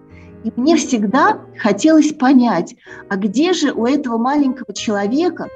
И 0.43 0.53
мне 0.57 0.77
всегда 0.77 1.39
хотелось 1.57 2.13
понять, 2.13 2.75
а 3.09 3.17
где 3.17 3.53
же 3.53 3.73
у 3.73 3.87
этого 3.87 4.19
маленького 4.19 4.75
человека 4.75 5.49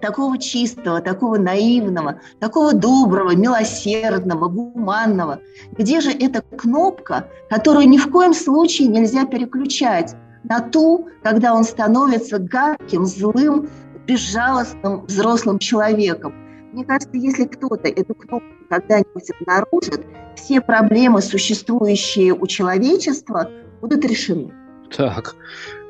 такого 0.00 0.38
чистого, 0.38 1.00
такого 1.00 1.36
наивного, 1.36 2.20
такого 2.38 2.74
доброго, 2.74 3.34
милосердного, 3.34 4.48
гуманного? 4.48 5.40
Где 5.76 6.00
же 6.00 6.12
эта 6.12 6.42
кнопка, 6.56 7.28
которую 7.50 7.88
ни 7.88 7.98
в 7.98 8.08
коем 8.08 8.32
случае 8.32 8.86
нельзя 8.86 9.24
переключать 9.26 10.14
на 10.44 10.60
ту, 10.60 11.08
когда 11.24 11.54
он 11.54 11.64
становится 11.64 12.38
гадким, 12.38 13.04
злым, 13.04 13.68
безжалостным 14.06 15.06
взрослым 15.06 15.58
человеком? 15.58 16.45
Мне 16.76 16.84
кажется, 16.84 17.16
если 17.16 17.46
кто-то 17.46 17.88
эту 17.88 18.14
кнопку 18.14 18.46
когда-нибудь 18.68 19.30
обнаружит, 19.40 20.06
все 20.36 20.60
проблемы, 20.60 21.22
существующие 21.22 22.34
у 22.34 22.46
человечества, 22.46 23.50
будут 23.80 24.04
решены. 24.04 24.52
Так, 24.94 25.34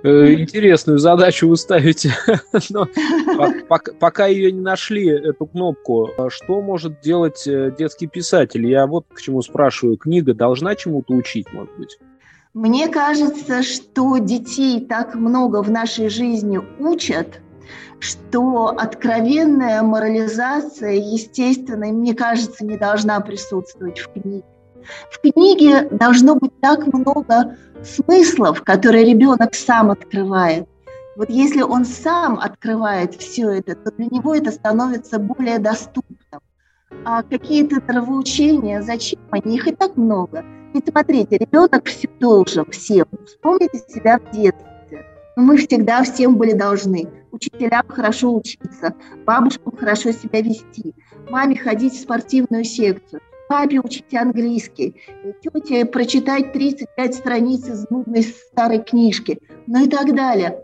Э, 0.07 0.35
интересную 0.35 1.01
задачу 1.01 1.49
вы 1.49 1.57
ставите, 1.57 2.13
но 2.71 2.87
пока 3.99 4.27
ее 4.27 4.53
не 4.53 4.61
нашли, 4.61 5.09
эту 5.09 5.47
кнопку, 5.47 6.11
а 6.17 6.31
что 6.31 6.63
может 6.63 7.01
делать 7.01 7.45
э, 7.49 7.75
детский 7.77 8.07
писатель? 8.07 8.67
Я 8.69 8.87
вот 8.87 9.07
к 9.13 9.21
чему 9.21 9.43
спрашиваю. 9.43 9.97
Книга 9.97 10.33
должна 10.33 10.77
чему-то 10.77 11.13
учить, 11.13 11.53
может 11.53 11.77
быть? 11.77 11.99
Мне 12.55 12.87
кажется, 12.87 13.65
что 13.65 14.19
детей 14.19 14.81
так 14.87 15.17
много 15.17 15.61
в 15.61 15.71
нашей 15.73 16.09
жизни 16.09 16.61
учат, 16.79 17.41
что 17.99 18.69
откровенная 18.69 19.83
морализация, 19.83 20.93
естественно, 20.93 21.87
мне 21.87 22.15
кажется, 22.15 22.65
не 22.65 22.77
должна 22.77 23.21
присутствовать 23.21 23.99
в 23.99 24.13
книге. 24.13 24.45
В 25.11 25.21
книге 25.21 25.89
должно 25.91 26.37
быть 26.37 26.59
так 26.61 26.87
много 26.87 27.57
смыслов, 27.83 28.63
которые 28.63 29.05
ребенок 29.05 29.55
сам 29.55 29.91
открывает. 29.91 30.69
Вот 31.17 31.31
если 31.31 31.63
он 31.63 31.85
сам 31.85 32.39
открывает 32.39 33.15
все 33.15 33.51
это, 33.51 33.75
то 33.75 33.91
для 33.93 34.07
него 34.07 34.35
это 34.35 34.51
становится 34.51 35.19
более 35.19 35.59
доступным. 35.59 36.41
А 37.05 37.23
какие-то 37.23 37.81
нравоучения, 37.81 38.83
зачем 38.83 39.21
они? 39.31 39.57
Их 39.57 39.67
и 39.67 39.75
так 39.75 39.97
много. 39.97 40.45
Ведь 40.75 40.89
смотрите, 40.89 41.39
ребенок 41.39 41.87
все 41.87 42.09
должен 42.21 42.71
всем. 42.71 43.07
Вспомните 43.25 43.79
себя 43.89 44.19
в 44.19 44.31
детстве. 44.31 44.76
Мы 45.37 45.59
всегда 45.59 46.03
всем 46.03 46.37
были 46.37 46.55
должны. 46.55 47.09
Учителям 47.31 47.87
хорошо 47.89 48.35
учиться, 48.35 48.95
бабушкам 49.27 49.77
хорошо 49.77 50.11
себя 50.13 50.41
вести, 50.41 50.95
маме 51.29 51.57
ходить 51.57 51.93
в 51.93 52.01
спортивную 52.01 52.65
секцию 52.65 53.21
папе 53.49 53.79
учить 53.81 54.13
английский, 54.15 54.97
тете 55.43 55.85
прочитать 55.85 56.53
35 56.53 57.15
страниц 57.15 57.69
из 57.69 57.89
нудной 57.91 58.23
старой 58.23 58.83
книжки, 58.83 59.39
ну 59.67 59.85
и 59.85 59.89
так 59.89 60.15
далее. 60.17 60.63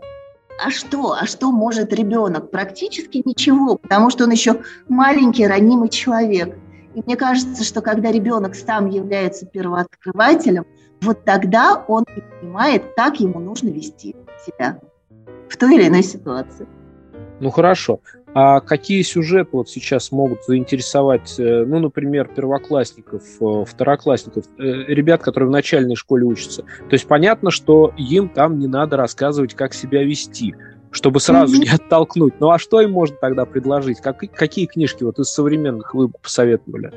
А 0.63 0.69
что? 0.69 1.13
А 1.13 1.25
что 1.25 1.51
может 1.51 1.93
ребенок? 1.93 2.51
Практически 2.51 3.21
ничего, 3.23 3.77
потому 3.77 4.09
что 4.09 4.25
он 4.25 4.31
еще 4.31 4.61
маленький, 4.89 5.47
ранимый 5.47 5.89
человек. 5.89 6.57
И 6.93 7.01
мне 7.05 7.15
кажется, 7.15 7.63
что 7.63 7.81
когда 7.81 8.11
ребенок 8.11 8.55
сам 8.55 8.89
является 8.89 9.45
первооткрывателем, 9.45 10.65
вот 11.01 11.23
тогда 11.25 11.83
он 11.87 12.05
и 12.15 12.21
понимает, 12.21 12.83
как 12.95 13.19
ему 13.19 13.39
нужно 13.39 13.69
вести 13.69 14.15
себя 14.45 14.79
в 15.49 15.57
той 15.57 15.75
или 15.75 15.87
иной 15.87 16.03
ситуации. 16.03 16.67
Ну 17.39 17.49
хорошо. 17.49 17.99
А 18.35 18.61
какие 18.61 19.03
сюжеты 19.03 19.49
вот 19.53 19.69
сейчас 19.69 20.11
могут 20.11 20.43
заинтересовать, 20.45 21.35
э, 21.37 21.65
ну, 21.65 21.79
например, 21.79 22.27
первоклассников, 22.27 23.21
э, 23.39 23.65
второклассников, 23.65 24.45
э, 24.57 24.63
ребят, 24.63 25.21
которые 25.21 25.49
в 25.49 25.51
начальной 25.51 25.95
школе 25.95 26.25
учатся? 26.25 26.63
То 26.63 26.93
есть 26.93 27.07
понятно, 27.07 27.51
что 27.51 27.93
им 27.97 28.29
там 28.29 28.57
не 28.57 28.67
надо 28.67 28.97
рассказывать, 28.97 29.53
как 29.53 29.73
себя 29.75 30.03
вести, 30.03 30.55
чтобы 30.89 31.19
сразу 31.19 31.57
не 31.61 31.69
оттолкнуть. 31.69 32.33
Ну 32.39 32.49
а 32.49 32.57
что 32.57 32.81
им 32.81 32.91
можно 32.91 33.17
тогда 33.17 33.45
предложить? 33.45 34.01
Как, 34.01 34.19
какие 34.33 34.65
книжки 34.65 35.03
вот 35.03 35.19
из 35.19 35.27
современных 35.27 35.93
вы 35.93 36.09
посоветовали? 36.09 36.91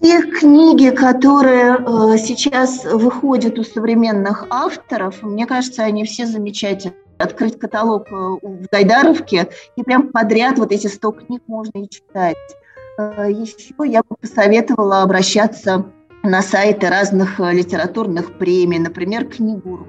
Все 0.00 0.22
книги, 0.22 0.90
которые 0.90 1.74
э, 1.74 2.18
сейчас 2.18 2.84
выходят 2.84 3.58
у 3.58 3.64
современных 3.64 4.46
авторов, 4.48 5.22
мне 5.22 5.46
кажется, 5.46 5.82
они 5.82 6.04
все 6.04 6.26
замечательные 6.26 6.94
открыть 7.18 7.58
каталог 7.58 8.06
э, 8.10 8.14
в 8.14 8.66
Гайдаровке, 8.70 9.48
и 9.76 9.82
прям 9.82 10.08
подряд 10.08 10.58
вот 10.58 10.72
эти 10.72 10.86
100 10.86 11.12
книг 11.12 11.42
можно 11.46 11.78
и 11.78 11.88
читать. 11.88 12.36
Э, 12.98 13.26
Еще 13.28 13.74
я 13.86 14.02
бы 14.08 14.16
посоветовала 14.20 15.02
обращаться 15.02 15.86
на 16.22 16.42
сайты 16.42 16.88
разных 16.88 17.40
э, 17.40 17.52
литературных 17.52 18.38
премий, 18.38 18.78
например, 18.78 19.26
книгу. 19.26 19.86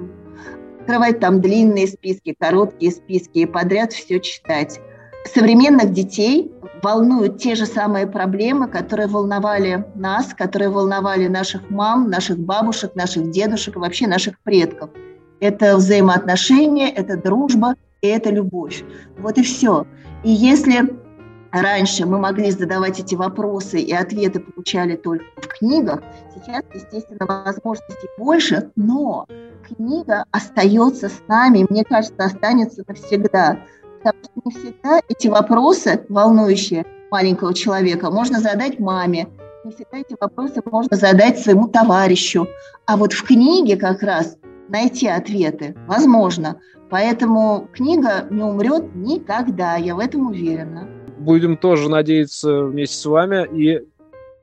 Открывать 0.82 1.20
там 1.20 1.40
длинные 1.40 1.88
списки, 1.88 2.36
короткие 2.38 2.92
списки 2.92 3.40
и 3.40 3.46
подряд 3.46 3.94
все 3.94 4.20
читать. 4.20 4.80
Современных 5.26 5.92
детей 5.92 6.52
волнуют 6.82 7.38
те 7.38 7.56
же 7.56 7.66
самые 7.66 8.08
проблемы, 8.08 8.68
которые 8.68 9.08
волновали 9.08 9.86
нас, 9.96 10.34
которые 10.34 10.70
волновали 10.70 11.28
наших 11.28 11.70
мам, 11.70 12.10
наших 12.10 12.40
бабушек, 12.40 12.96
наших 12.96 13.32
дедушек 13.32 13.76
и 13.76 13.80
вообще 13.80 14.08
наших 14.08 14.40
предков. 14.40 14.90
Это 15.40 15.78
взаимоотношения, 15.78 16.90
это 16.90 17.18
дружба 17.18 17.76
и 18.02 18.08
это 18.08 18.30
любовь. 18.30 18.84
Вот 19.18 19.38
и 19.38 19.44
все. 19.44 19.86
И 20.24 20.32
если 20.32 20.90
раньше 21.52 22.06
мы 22.06 22.20
могли 22.20 22.52
задавать 22.52 23.00
эти 23.00 23.16
вопросы 23.16 23.80
и 23.80 23.94
ответы 23.94 24.40
получали 24.40 24.96
только 24.96 25.26
в 25.38 25.48
книгах, 25.48 26.02
сейчас, 26.36 26.64
естественно, 26.74 27.26
возможностей 27.26 28.08
больше, 28.18 28.72
но 28.76 29.26
книга 29.64 30.26
остается 30.32 31.10
с 31.10 31.22
нами, 31.28 31.66
мне 31.70 31.84
кажется, 31.84 32.24
останется 32.24 32.84
навсегда. 32.88 33.60
Потому 34.04 34.24
что 34.24 34.42
не 34.46 34.52
всегда 34.52 35.02
эти 35.08 35.28
вопросы, 35.28 36.06
волнующие 36.10 36.86
маленького 37.12 37.54
человека, 37.54 38.10
можно 38.10 38.40
задать 38.40 38.80
маме, 38.80 39.28
не 39.66 39.72
всегда 39.72 39.98
эти 39.98 40.16
вопросы 40.20 40.62
можно 40.66 40.96
задать 40.96 41.40
своему 41.40 41.68
товарищу. 41.68 42.48
А 42.86 42.96
вот 42.96 43.14
в 43.14 43.24
книге 43.24 43.76
как 43.76 44.02
раз 44.02 44.38
найти 44.70 45.08
ответы 45.08 45.76
возможно. 45.88 46.60
Поэтому 46.90 47.68
книга 47.74 48.26
не 48.30 48.42
умрет 48.42 48.96
никогда, 48.96 49.76
я 49.76 49.96
в 49.96 50.00
этом 50.00 50.28
уверена. 50.28 50.88
Будем 51.20 51.58
тоже 51.58 51.90
надеяться 51.90 52.64
вместе 52.64 52.96
с 52.96 53.06
вами. 53.06 53.48
И, 53.54 53.86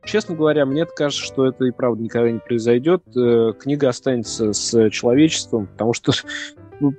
честно 0.04 0.36
говоря, 0.36 0.66
мне 0.66 0.84
кажется, 0.84 1.25
что 1.25 1.46
это 1.46 1.64
и 1.64 1.70
правда 1.70 2.02
никогда 2.02 2.30
не 2.30 2.38
произойдет. 2.38 3.02
Э, 3.16 3.52
книга 3.58 3.88
останется 3.88 4.52
с 4.52 4.90
человечеством, 4.90 5.66
потому 5.66 5.94
что 5.94 6.12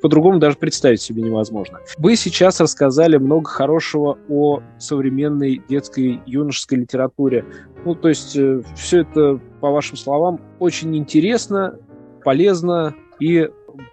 по-другому 0.01 0.39
даже 0.39 0.57
представить 0.57 1.01
себе 1.01 1.21
невозможно. 1.21 1.79
Вы 1.97 2.15
сейчас 2.15 2.59
рассказали 2.59 3.17
много 3.17 3.49
хорошего 3.49 4.17
о 4.29 4.61
современной 4.77 5.61
детской 5.67 6.21
юношеской 6.25 6.79
литературе. 6.79 7.45
Ну, 7.85 7.95
то 7.95 8.09
есть 8.09 8.35
э, 8.35 8.61
все 8.75 9.01
это, 9.01 9.39
по 9.61 9.71
вашим 9.71 9.97
словам, 9.97 10.39
очень 10.59 10.95
интересно, 10.97 11.77
полезно 12.23 12.95
и 13.19 13.49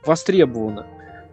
востребовано. 0.06 0.86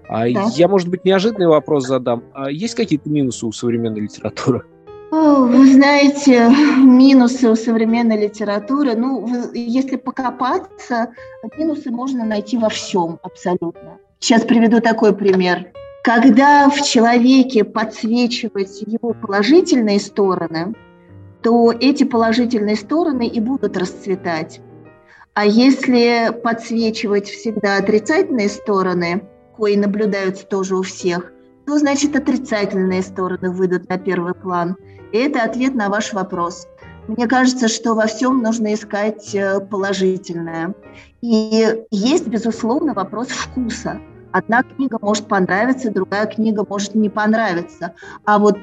А 0.08 0.30
да. 0.30 0.50
я, 0.56 0.68
может 0.68 0.90
быть, 0.90 1.06
неожиданный 1.06 1.48
вопрос 1.48 1.88
задам. 1.88 2.24
А 2.34 2.52
есть 2.52 2.76
какие-то 2.76 3.10
минусы 3.10 3.46
у 3.46 3.52
современной 3.54 4.02
литературы? 4.02 4.64
Вы 5.12 5.74
знаете, 5.74 6.50
минусы 6.78 7.50
у 7.50 7.56
современной 7.56 8.18
литературы, 8.18 8.96
ну, 8.96 9.28
если 9.54 9.98
покопаться, 9.98 11.12
минусы 11.58 11.92
можно 11.92 12.26
найти 12.26 12.58
во 12.58 12.70
всем 12.70 13.20
абсолютно. 13.22 14.00
Сейчас 14.22 14.44
приведу 14.44 14.82
такой 14.82 15.16
пример. 15.16 15.72
Когда 16.04 16.70
в 16.70 16.80
человеке 16.84 17.64
подсвечивать 17.64 18.84
его 18.84 19.14
положительные 19.14 20.00
стороны, 20.00 20.76
то 21.42 21.72
эти 21.72 22.04
положительные 22.04 22.76
стороны 22.76 23.26
и 23.26 23.40
будут 23.40 23.78
расцветать. 23.78 24.62
А 25.34 25.44
если 25.46 26.32
подсвечивать 26.44 27.30
всегда 27.30 27.78
отрицательные 27.78 28.50
стороны, 28.50 29.24
кои 29.58 29.76
наблюдаются 29.76 30.46
тоже 30.46 30.76
у 30.76 30.84
всех, 30.84 31.34
то 31.66 31.80
значит 31.80 32.16
отрицательные 32.16 33.02
стороны 33.02 33.50
выйдут 33.50 33.90
на 33.90 33.98
первый 33.98 34.36
план. 34.36 34.78
И 35.12 35.18
это 35.18 35.42
ответ 35.42 35.74
на 35.74 35.90
ваш 35.90 36.14
вопрос. 36.14 36.68
Мне 37.08 37.28
кажется, 37.28 37.68
что 37.68 37.96
во 37.96 38.06
всем 38.06 38.44
нужно 38.44 38.76
искать 38.76 39.34
э, 39.34 39.60
положительное. 39.62 40.76
И 41.22 41.84
есть, 41.90 42.28
безусловно, 42.28 42.94
вопрос 42.94 43.30
вкуса. 43.30 44.00
Одна 44.32 44.64
книга 44.64 44.98
может 45.02 45.28
понравиться, 45.28 45.92
другая 45.92 46.26
книга 46.26 46.66
может 46.68 46.96
не 46.96 47.10
понравиться. 47.10 47.94
А 48.26 48.40
вот 48.40 48.58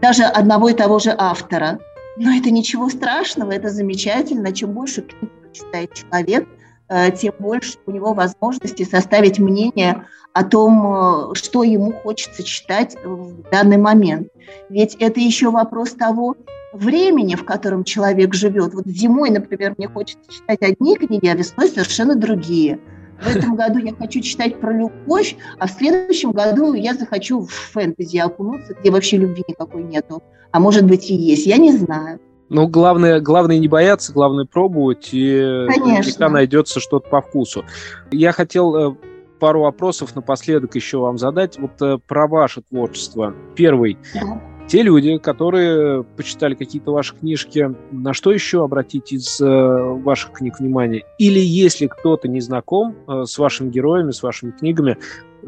даже 0.00 0.24
одного 0.24 0.68
и 0.68 0.74
того 0.74 0.98
же 0.98 1.14
автора. 1.16 1.78
Но 2.16 2.30
это 2.32 2.50
ничего 2.50 2.88
страшного, 2.88 3.52
это 3.52 3.70
замечательно. 3.70 4.52
Чем 4.52 4.72
больше 4.72 5.02
книг 5.02 5.32
читает 5.52 5.92
человек, 5.94 6.48
э, 6.88 7.10
тем 7.12 7.34
больше 7.38 7.78
у 7.86 7.90
него 7.90 8.12
возможности 8.12 8.84
составить 8.84 9.38
мнение 9.38 10.06
о 10.32 10.44
том, 10.44 11.32
э, 11.32 11.34
что 11.34 11.62
ему 11.62 11.92
хочется 11.92 12.42
читать 12.42 12.96
в 13.02 13.50
данный 13.50 13.78
момент. 13.78 14.28
Ведь 14.68 14.94
это 14.96 15.20
еще 15.20 15.50
вопрос 15.50 15.92
того 15.92 16.36
времени, 16.72 17.34
в 17.34 17.44
котором 17.44 17.84
человек 17.84 18.34
живет. 18.34 18.74
Вот 18.74 18.86
зимой, 18.86 19.30
например, 19.30 19.74
мне 19.76 19.88
хочется 19.88 20.30
читать 20.30 20.62
одни 20.62 20.96
книги, 20.96 21.26
а 21.26 21.34
весной 21.34 21.68
совершенно 21.68 22.14
другие– 22.14 22.78
в 23.22 23.36
этом 23.36 23.56
году 23.56 23.78
я 23.78 23.94
хочу 23.94 24.20
читать 24.20 24.60
про 24.60 24.72
любовь, 24.72 25.36
а 25.58 25.66
в 25.66 25.70
следующем 25.70 26.32
году 26.32 26.74
я 26.74 26.94
захочу 26.94 27.42
в 27.42 27.50
фэнтези 27.50 28.18
окунуться, 28.18 28.74
где 28.74 28.90
вообще 28.90 29.16
любви 29.16 29.44
никакой 29.46 29.82
нету. 29.82 30.22
А 30.50 30.60
может 30.60 30.84
быть 30.84 31.10
и 31.10 31.14
есть, 31.14 31.46
я 31.46 31.56
не 31.56 31.72
знаю. 31.72 32.20
Ну, 32.48 32.68
главное, 32.68 33.20
главное 33.20 33.58
не 33.58 33.68
бояться, 33.68 34.12
главное 34.12 34.44
пробовать, 34.44 35.08
и 35.12 35.66
всегда 36.02 36.28
найдется 36.28 36.80
что-то 36.80 37.08
по 37.08 37.22
вкусу. 37.22 37.64
Я 38.10 38.32
хотел 38.32 38.76
э, 38.76 38.94
пару 39.40 39.62
вопросов 39.62 40.14
напоследок 40.14 40.74
еще 40.74 40.98
вам 40.98 41.16
задать. 41.16 41.58
Вот 41.58 41.80
э, 41.80 41.96
про 42.06 42.26
ваше 42.26 42.60
творчество. 42.60 43.34
Первый. 43.56 43.96
Да 44.12 44.51
те 44.72 44.80
люди, 44.80 45.18
которые 45.18 46.02
почитали 46.02 46.54
какие-то 46.54 46.92
ваши 46.92 47.14
книжки, 47.14 47.74
на 47.90 48.14
что 48.14 48.32
еще 48.32 48.64
обратить 48.64 49.12
из 49.12 49.38
э, 49.38 49.44
ваших 49.46 50.32
книг 50.32 50.60
внимание? 50.60 51.04
Или 51.18 51.40
если 51.40 51.88
кто-то 51.88 52.26
не 52.26 52.40
знаком 52.40 52.96
э, 53.06 53.24
с 53.26 53.36
вашими 53.36 53.68
героями, 53.68 54.12
с 54.12 54.22
вашими 54.22 54.50
книгами, 54.52 54.96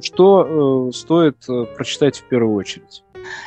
что 0.03 0.91
э, 0.91 0.93
стоит 0.93 1.39
прочитать 1.75 2.19
в 2.19 2.25
первую 2.25 2.55
очередь? 2.55 3.03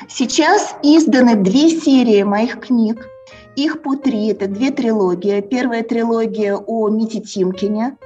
Сейчас 0.09 0.75
изданы 0.81 1.35
две 1.35 1.69
серии 1.69 2.23
моих 2.23 2.59
книг. 2.59 3.07
Их 3.55 3.83
по 3.83 3.95
три, 3.95 4.29
это 4.29 4.47
две 4.47 4.71
трилогии. 4.71 5.41
Первая 5.41 5.83
трилогия 5.83 6.55
о 6.55 6.89
Мите 6.89 7.21
Тимкине, 7.21 7.97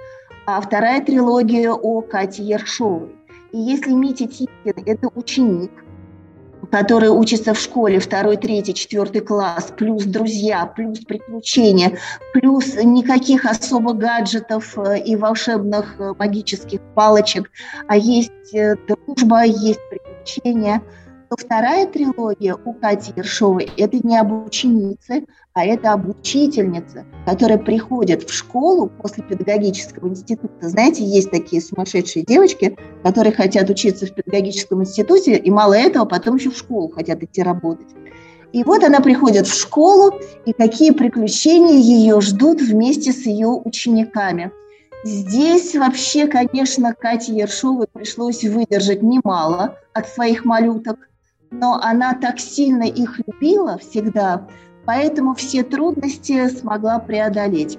а 0.46 0.60
вторая 0.60 1.06
трилогия 1.06 1.72
о 1.72 2.02
Кате 2.02 2.44
Ершовой. 2.44 3.16
И 3.54 3.58
если 3.60 3.94
Митя 3.94 4.28
Тимкин– 4.28 4.84
это 4.86 5.08
ученик– 5.16 5.72
который 6.72 7.10
учится 7.10 7.54
в 7.54 7.60
школе, 7.60 8.00
второй, 8.00 8.38
третий, 8.38 8.74
четвертый 8.74 9.22
класс, 9.22 9.72
плюс 9.78 10.06
друзья, 10.06 10.66
плюс 10.66 11.00
приключения, 11.00 11.98
плюс 12.34 12.76
никаких 12.76 13.46
особо 13.46 13.94
гаджетов 13.94 14.78
э, 14.78 15.00
и 15.00 15.16
волшебных 15.16 15.96
э, 16.00 16.14
магических 16.18 16.80
палочек, 16.96 17.52
а 17.88 17.98
есть 17.98 18.54
э, 18.54 18.76
дружба, 18.88 19.44
есть 19.44 19.82
приключения– 19.90 20.82
то 21.32 21.38
вторая 21.38 21.88
трилогия 21.88 22.58
у 22.66 22.74
Кати 22.74 23.14
Ершовой– 23.16 23.72
это 23.78 24.06
не 24.06 24.18
об 24.18 24.48
ученице, 24.48 25.24
а 25.54 25.66
это 25.66 25.94
об 25.94 26.10
учительнице, 26.10 27.06
которая 27.26 27.58
приходит 27.58 28.24
в 28.24 28.34
школу 28.34 28.92
после 29.02 29.24
педагогического 29.24 30.10
института. 30.10 30.68
Знаете, 30.68 31.06
есть 31.06 31.32
такие 31.32 31.62
сумасшедшие 31.62 32.26
девочки, 32.26 32.78
которые 33.02 33.32
хотят 33.32 33.70
учиться 33.70 34.08
в 34.08 34.14
педагогическом 34.14 34.82
институте, 34.82 35.38
и 35.38 35.50
мало 35.50 35.74
этого, 35.74 36.04
потом 36.04 36.36
еще 36.36 36.52
в 36.52 36.58
школу 36.58 36.90
хотят 36.90 37.24
идти 37.24 37.42
работать. 37.42 37.88
И 38.52 38.66
вот 38.66 38.84
она 38.84 39.00
приходит 39.00 39.48
в 39.48 39.58
школу, 39.58 40.20
и 40.46 40.52
какие 40.52 40.92
приключения 40.92 41.78
ее 41.78 42.20
ждут 42.20 42.60
вместе 42.62 43.14
с 43.14 43.26
ее 43.26 43.48
учениками. 43.48 44.52
Здесь 45.06 45.76
вообще, 45.76 46.28
конечно, 46.28 46.94
Кате 46.94 47.34
Ершовой 47.34 47.88
пришлось 47.88 48.44
выдержать 48.44 49.02
немало 49.02 49.78
от 49.94 50.10
своих 50.10 50.44
малюток, 50.44 50.98
но 51.52 51.80
она 51.82 52.14
так 52.14 52.40
сильно 52.40 52.84
их 52.84 53.20
любила 53.28 53.78
всегда, 53.78 54.48
поэтому 54.86 55.36
все 55.36 55.64
трудности 55.64 56.48
смогла 56.50 57.00
преодолеть. 57.00 57.78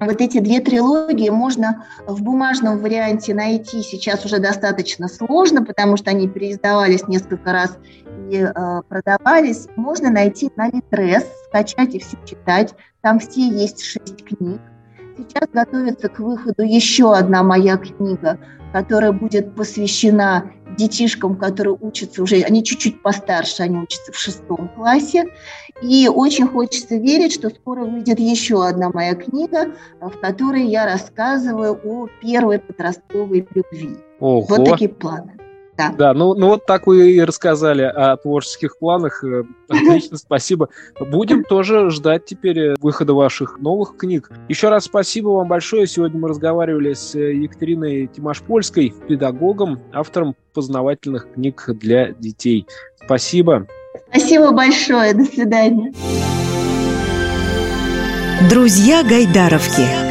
Вот 0.00 0.20
эти 0.20 0.40
две 0.40 0.60
трилогии 0.60 1.30
можно 1.30 1.86
в 2.06 2.22
бумажном 2.22 2.80
варианте 2.80 3.32
найти 3.32 3.82
сейчас 3.82 4.24
уже 4.26 4.38
достаточно 4.38 5.08
сложно, 5.08 5.64
потому 5.64 5.96
что 5.96 6.10
они 6.10 6.28
переиздавались 6.28 7.08
несколько 7.08 7.52
раз 7.52 7.78
и 8.30 8.36
э, 8.36 8.82
продавались. 8.88 9.68
Можно 9.76 10.10
найти 10.10 10.50
на 10.56 10.68
Литрес, 10.68 11.24
скачать 11.48 11.94
и 11.94 11.98
все 11.98 12.18
читать. 12.26 12.74
Там 13.00 13.18
все 13.20 13.48
есть 13.48 13.82
шесть 13.82 14.22
книг. 14.22 14.60
Сейчас 15.16 15.48
готовится 15.52 16.08
к 16.08 16.18
выходу 16.20 16.62
еще 16.62 17.14
одна 17.14 17.42
моя 17.42 17.76
книга, 17.76 18.38
которая 18.72 19.12
будет 19.12 19.54
посвящена 19.54 20.50
детишкам, 20.76 21.36
которые 21.36 21.76
учатся 21.80 22.22
уже, 22.22 22.42
они 22.42 22.62
чуть-чуть 22.62 23.02
постарше, 23.02 23.62
они 23.62 23.78
учатся 23.78 24.12
в 24.12 24.16
шестом 24.16 24.68
классе. 24.76 25.24
И 25.80 26.08
очень 26.08 26.46
хочется 26.46 26.96
верить, 26.96 27.32
что 27.32 27.48
скоро 27.50 27.84
выйдет 27.84 28.18
еще 28.18 28.66
одна 28.66 28.90
моя 28.90 29.14
книга, 29.14 29.72
в 30.00 30.18
которой 30.20 30.66
я 30.66 30.84
рассказываю 30.84 31.80
о 31.84 32.08
первой 32.20 32.58
подростковой 32.58 33.46
любви. 33.54 33.96
Ого. 34.20 34.46
Вот 34.48 34.64
такие 34.64 34.90
планы. 34.90 35.32
Да. 35.76 35.92
да, 35.96 36.14
ну, 36.14 36.34
ну 36.34 36.48
вот 36.48 36.66
так 36.66 36.86
вы 36.86 37.12
и 37.12 37.20
рассказали 37.20 37.82
о 37.82 38.16
творческих 38.16 38.78
планах. 38.78 39.22
Э, 39.22 39.44
отлично, 39.68 40.16
спасибо. 40.16 40.68
Будем 40.98 41.44
тоже 41.44 41.90
ждать 41.90 42.24
теперь 42.24 42.58
э, 42.58 42.74
выхода 42.80 43.12
ваших 43.12 43.58
новых 43.58 43.96
книг. 43.96 44.30
Еще 44.48 44.68
раз 44.68 44.84
спасибо 44.84 45.28
вам 45.28 45.48
большое. 45.48 45.86
Сегодня 45.86 46.18
мы 46.18 46.28
разговаривали 46.28 46.94
с 46.94 47.14
э, 47.14 47.34
Екатериной 47.34 48.06
Тимашпольской, 48.06 48.94
педагогом, 49.06 49.80
автором 49.92 50.34
познавательных 50.54 51.32
книг 51.34 51.64
для 51.68 52.12
детей. 52.12 52.66
Спасибо. 53.04 53.66
Спасибо 54.10 54.52
большое. 54.52 55.12
До 55.12 55.24
свидания. 55.24 55.92
Друзья 58.48 59.02
Гайдаровки. 59.02 60.05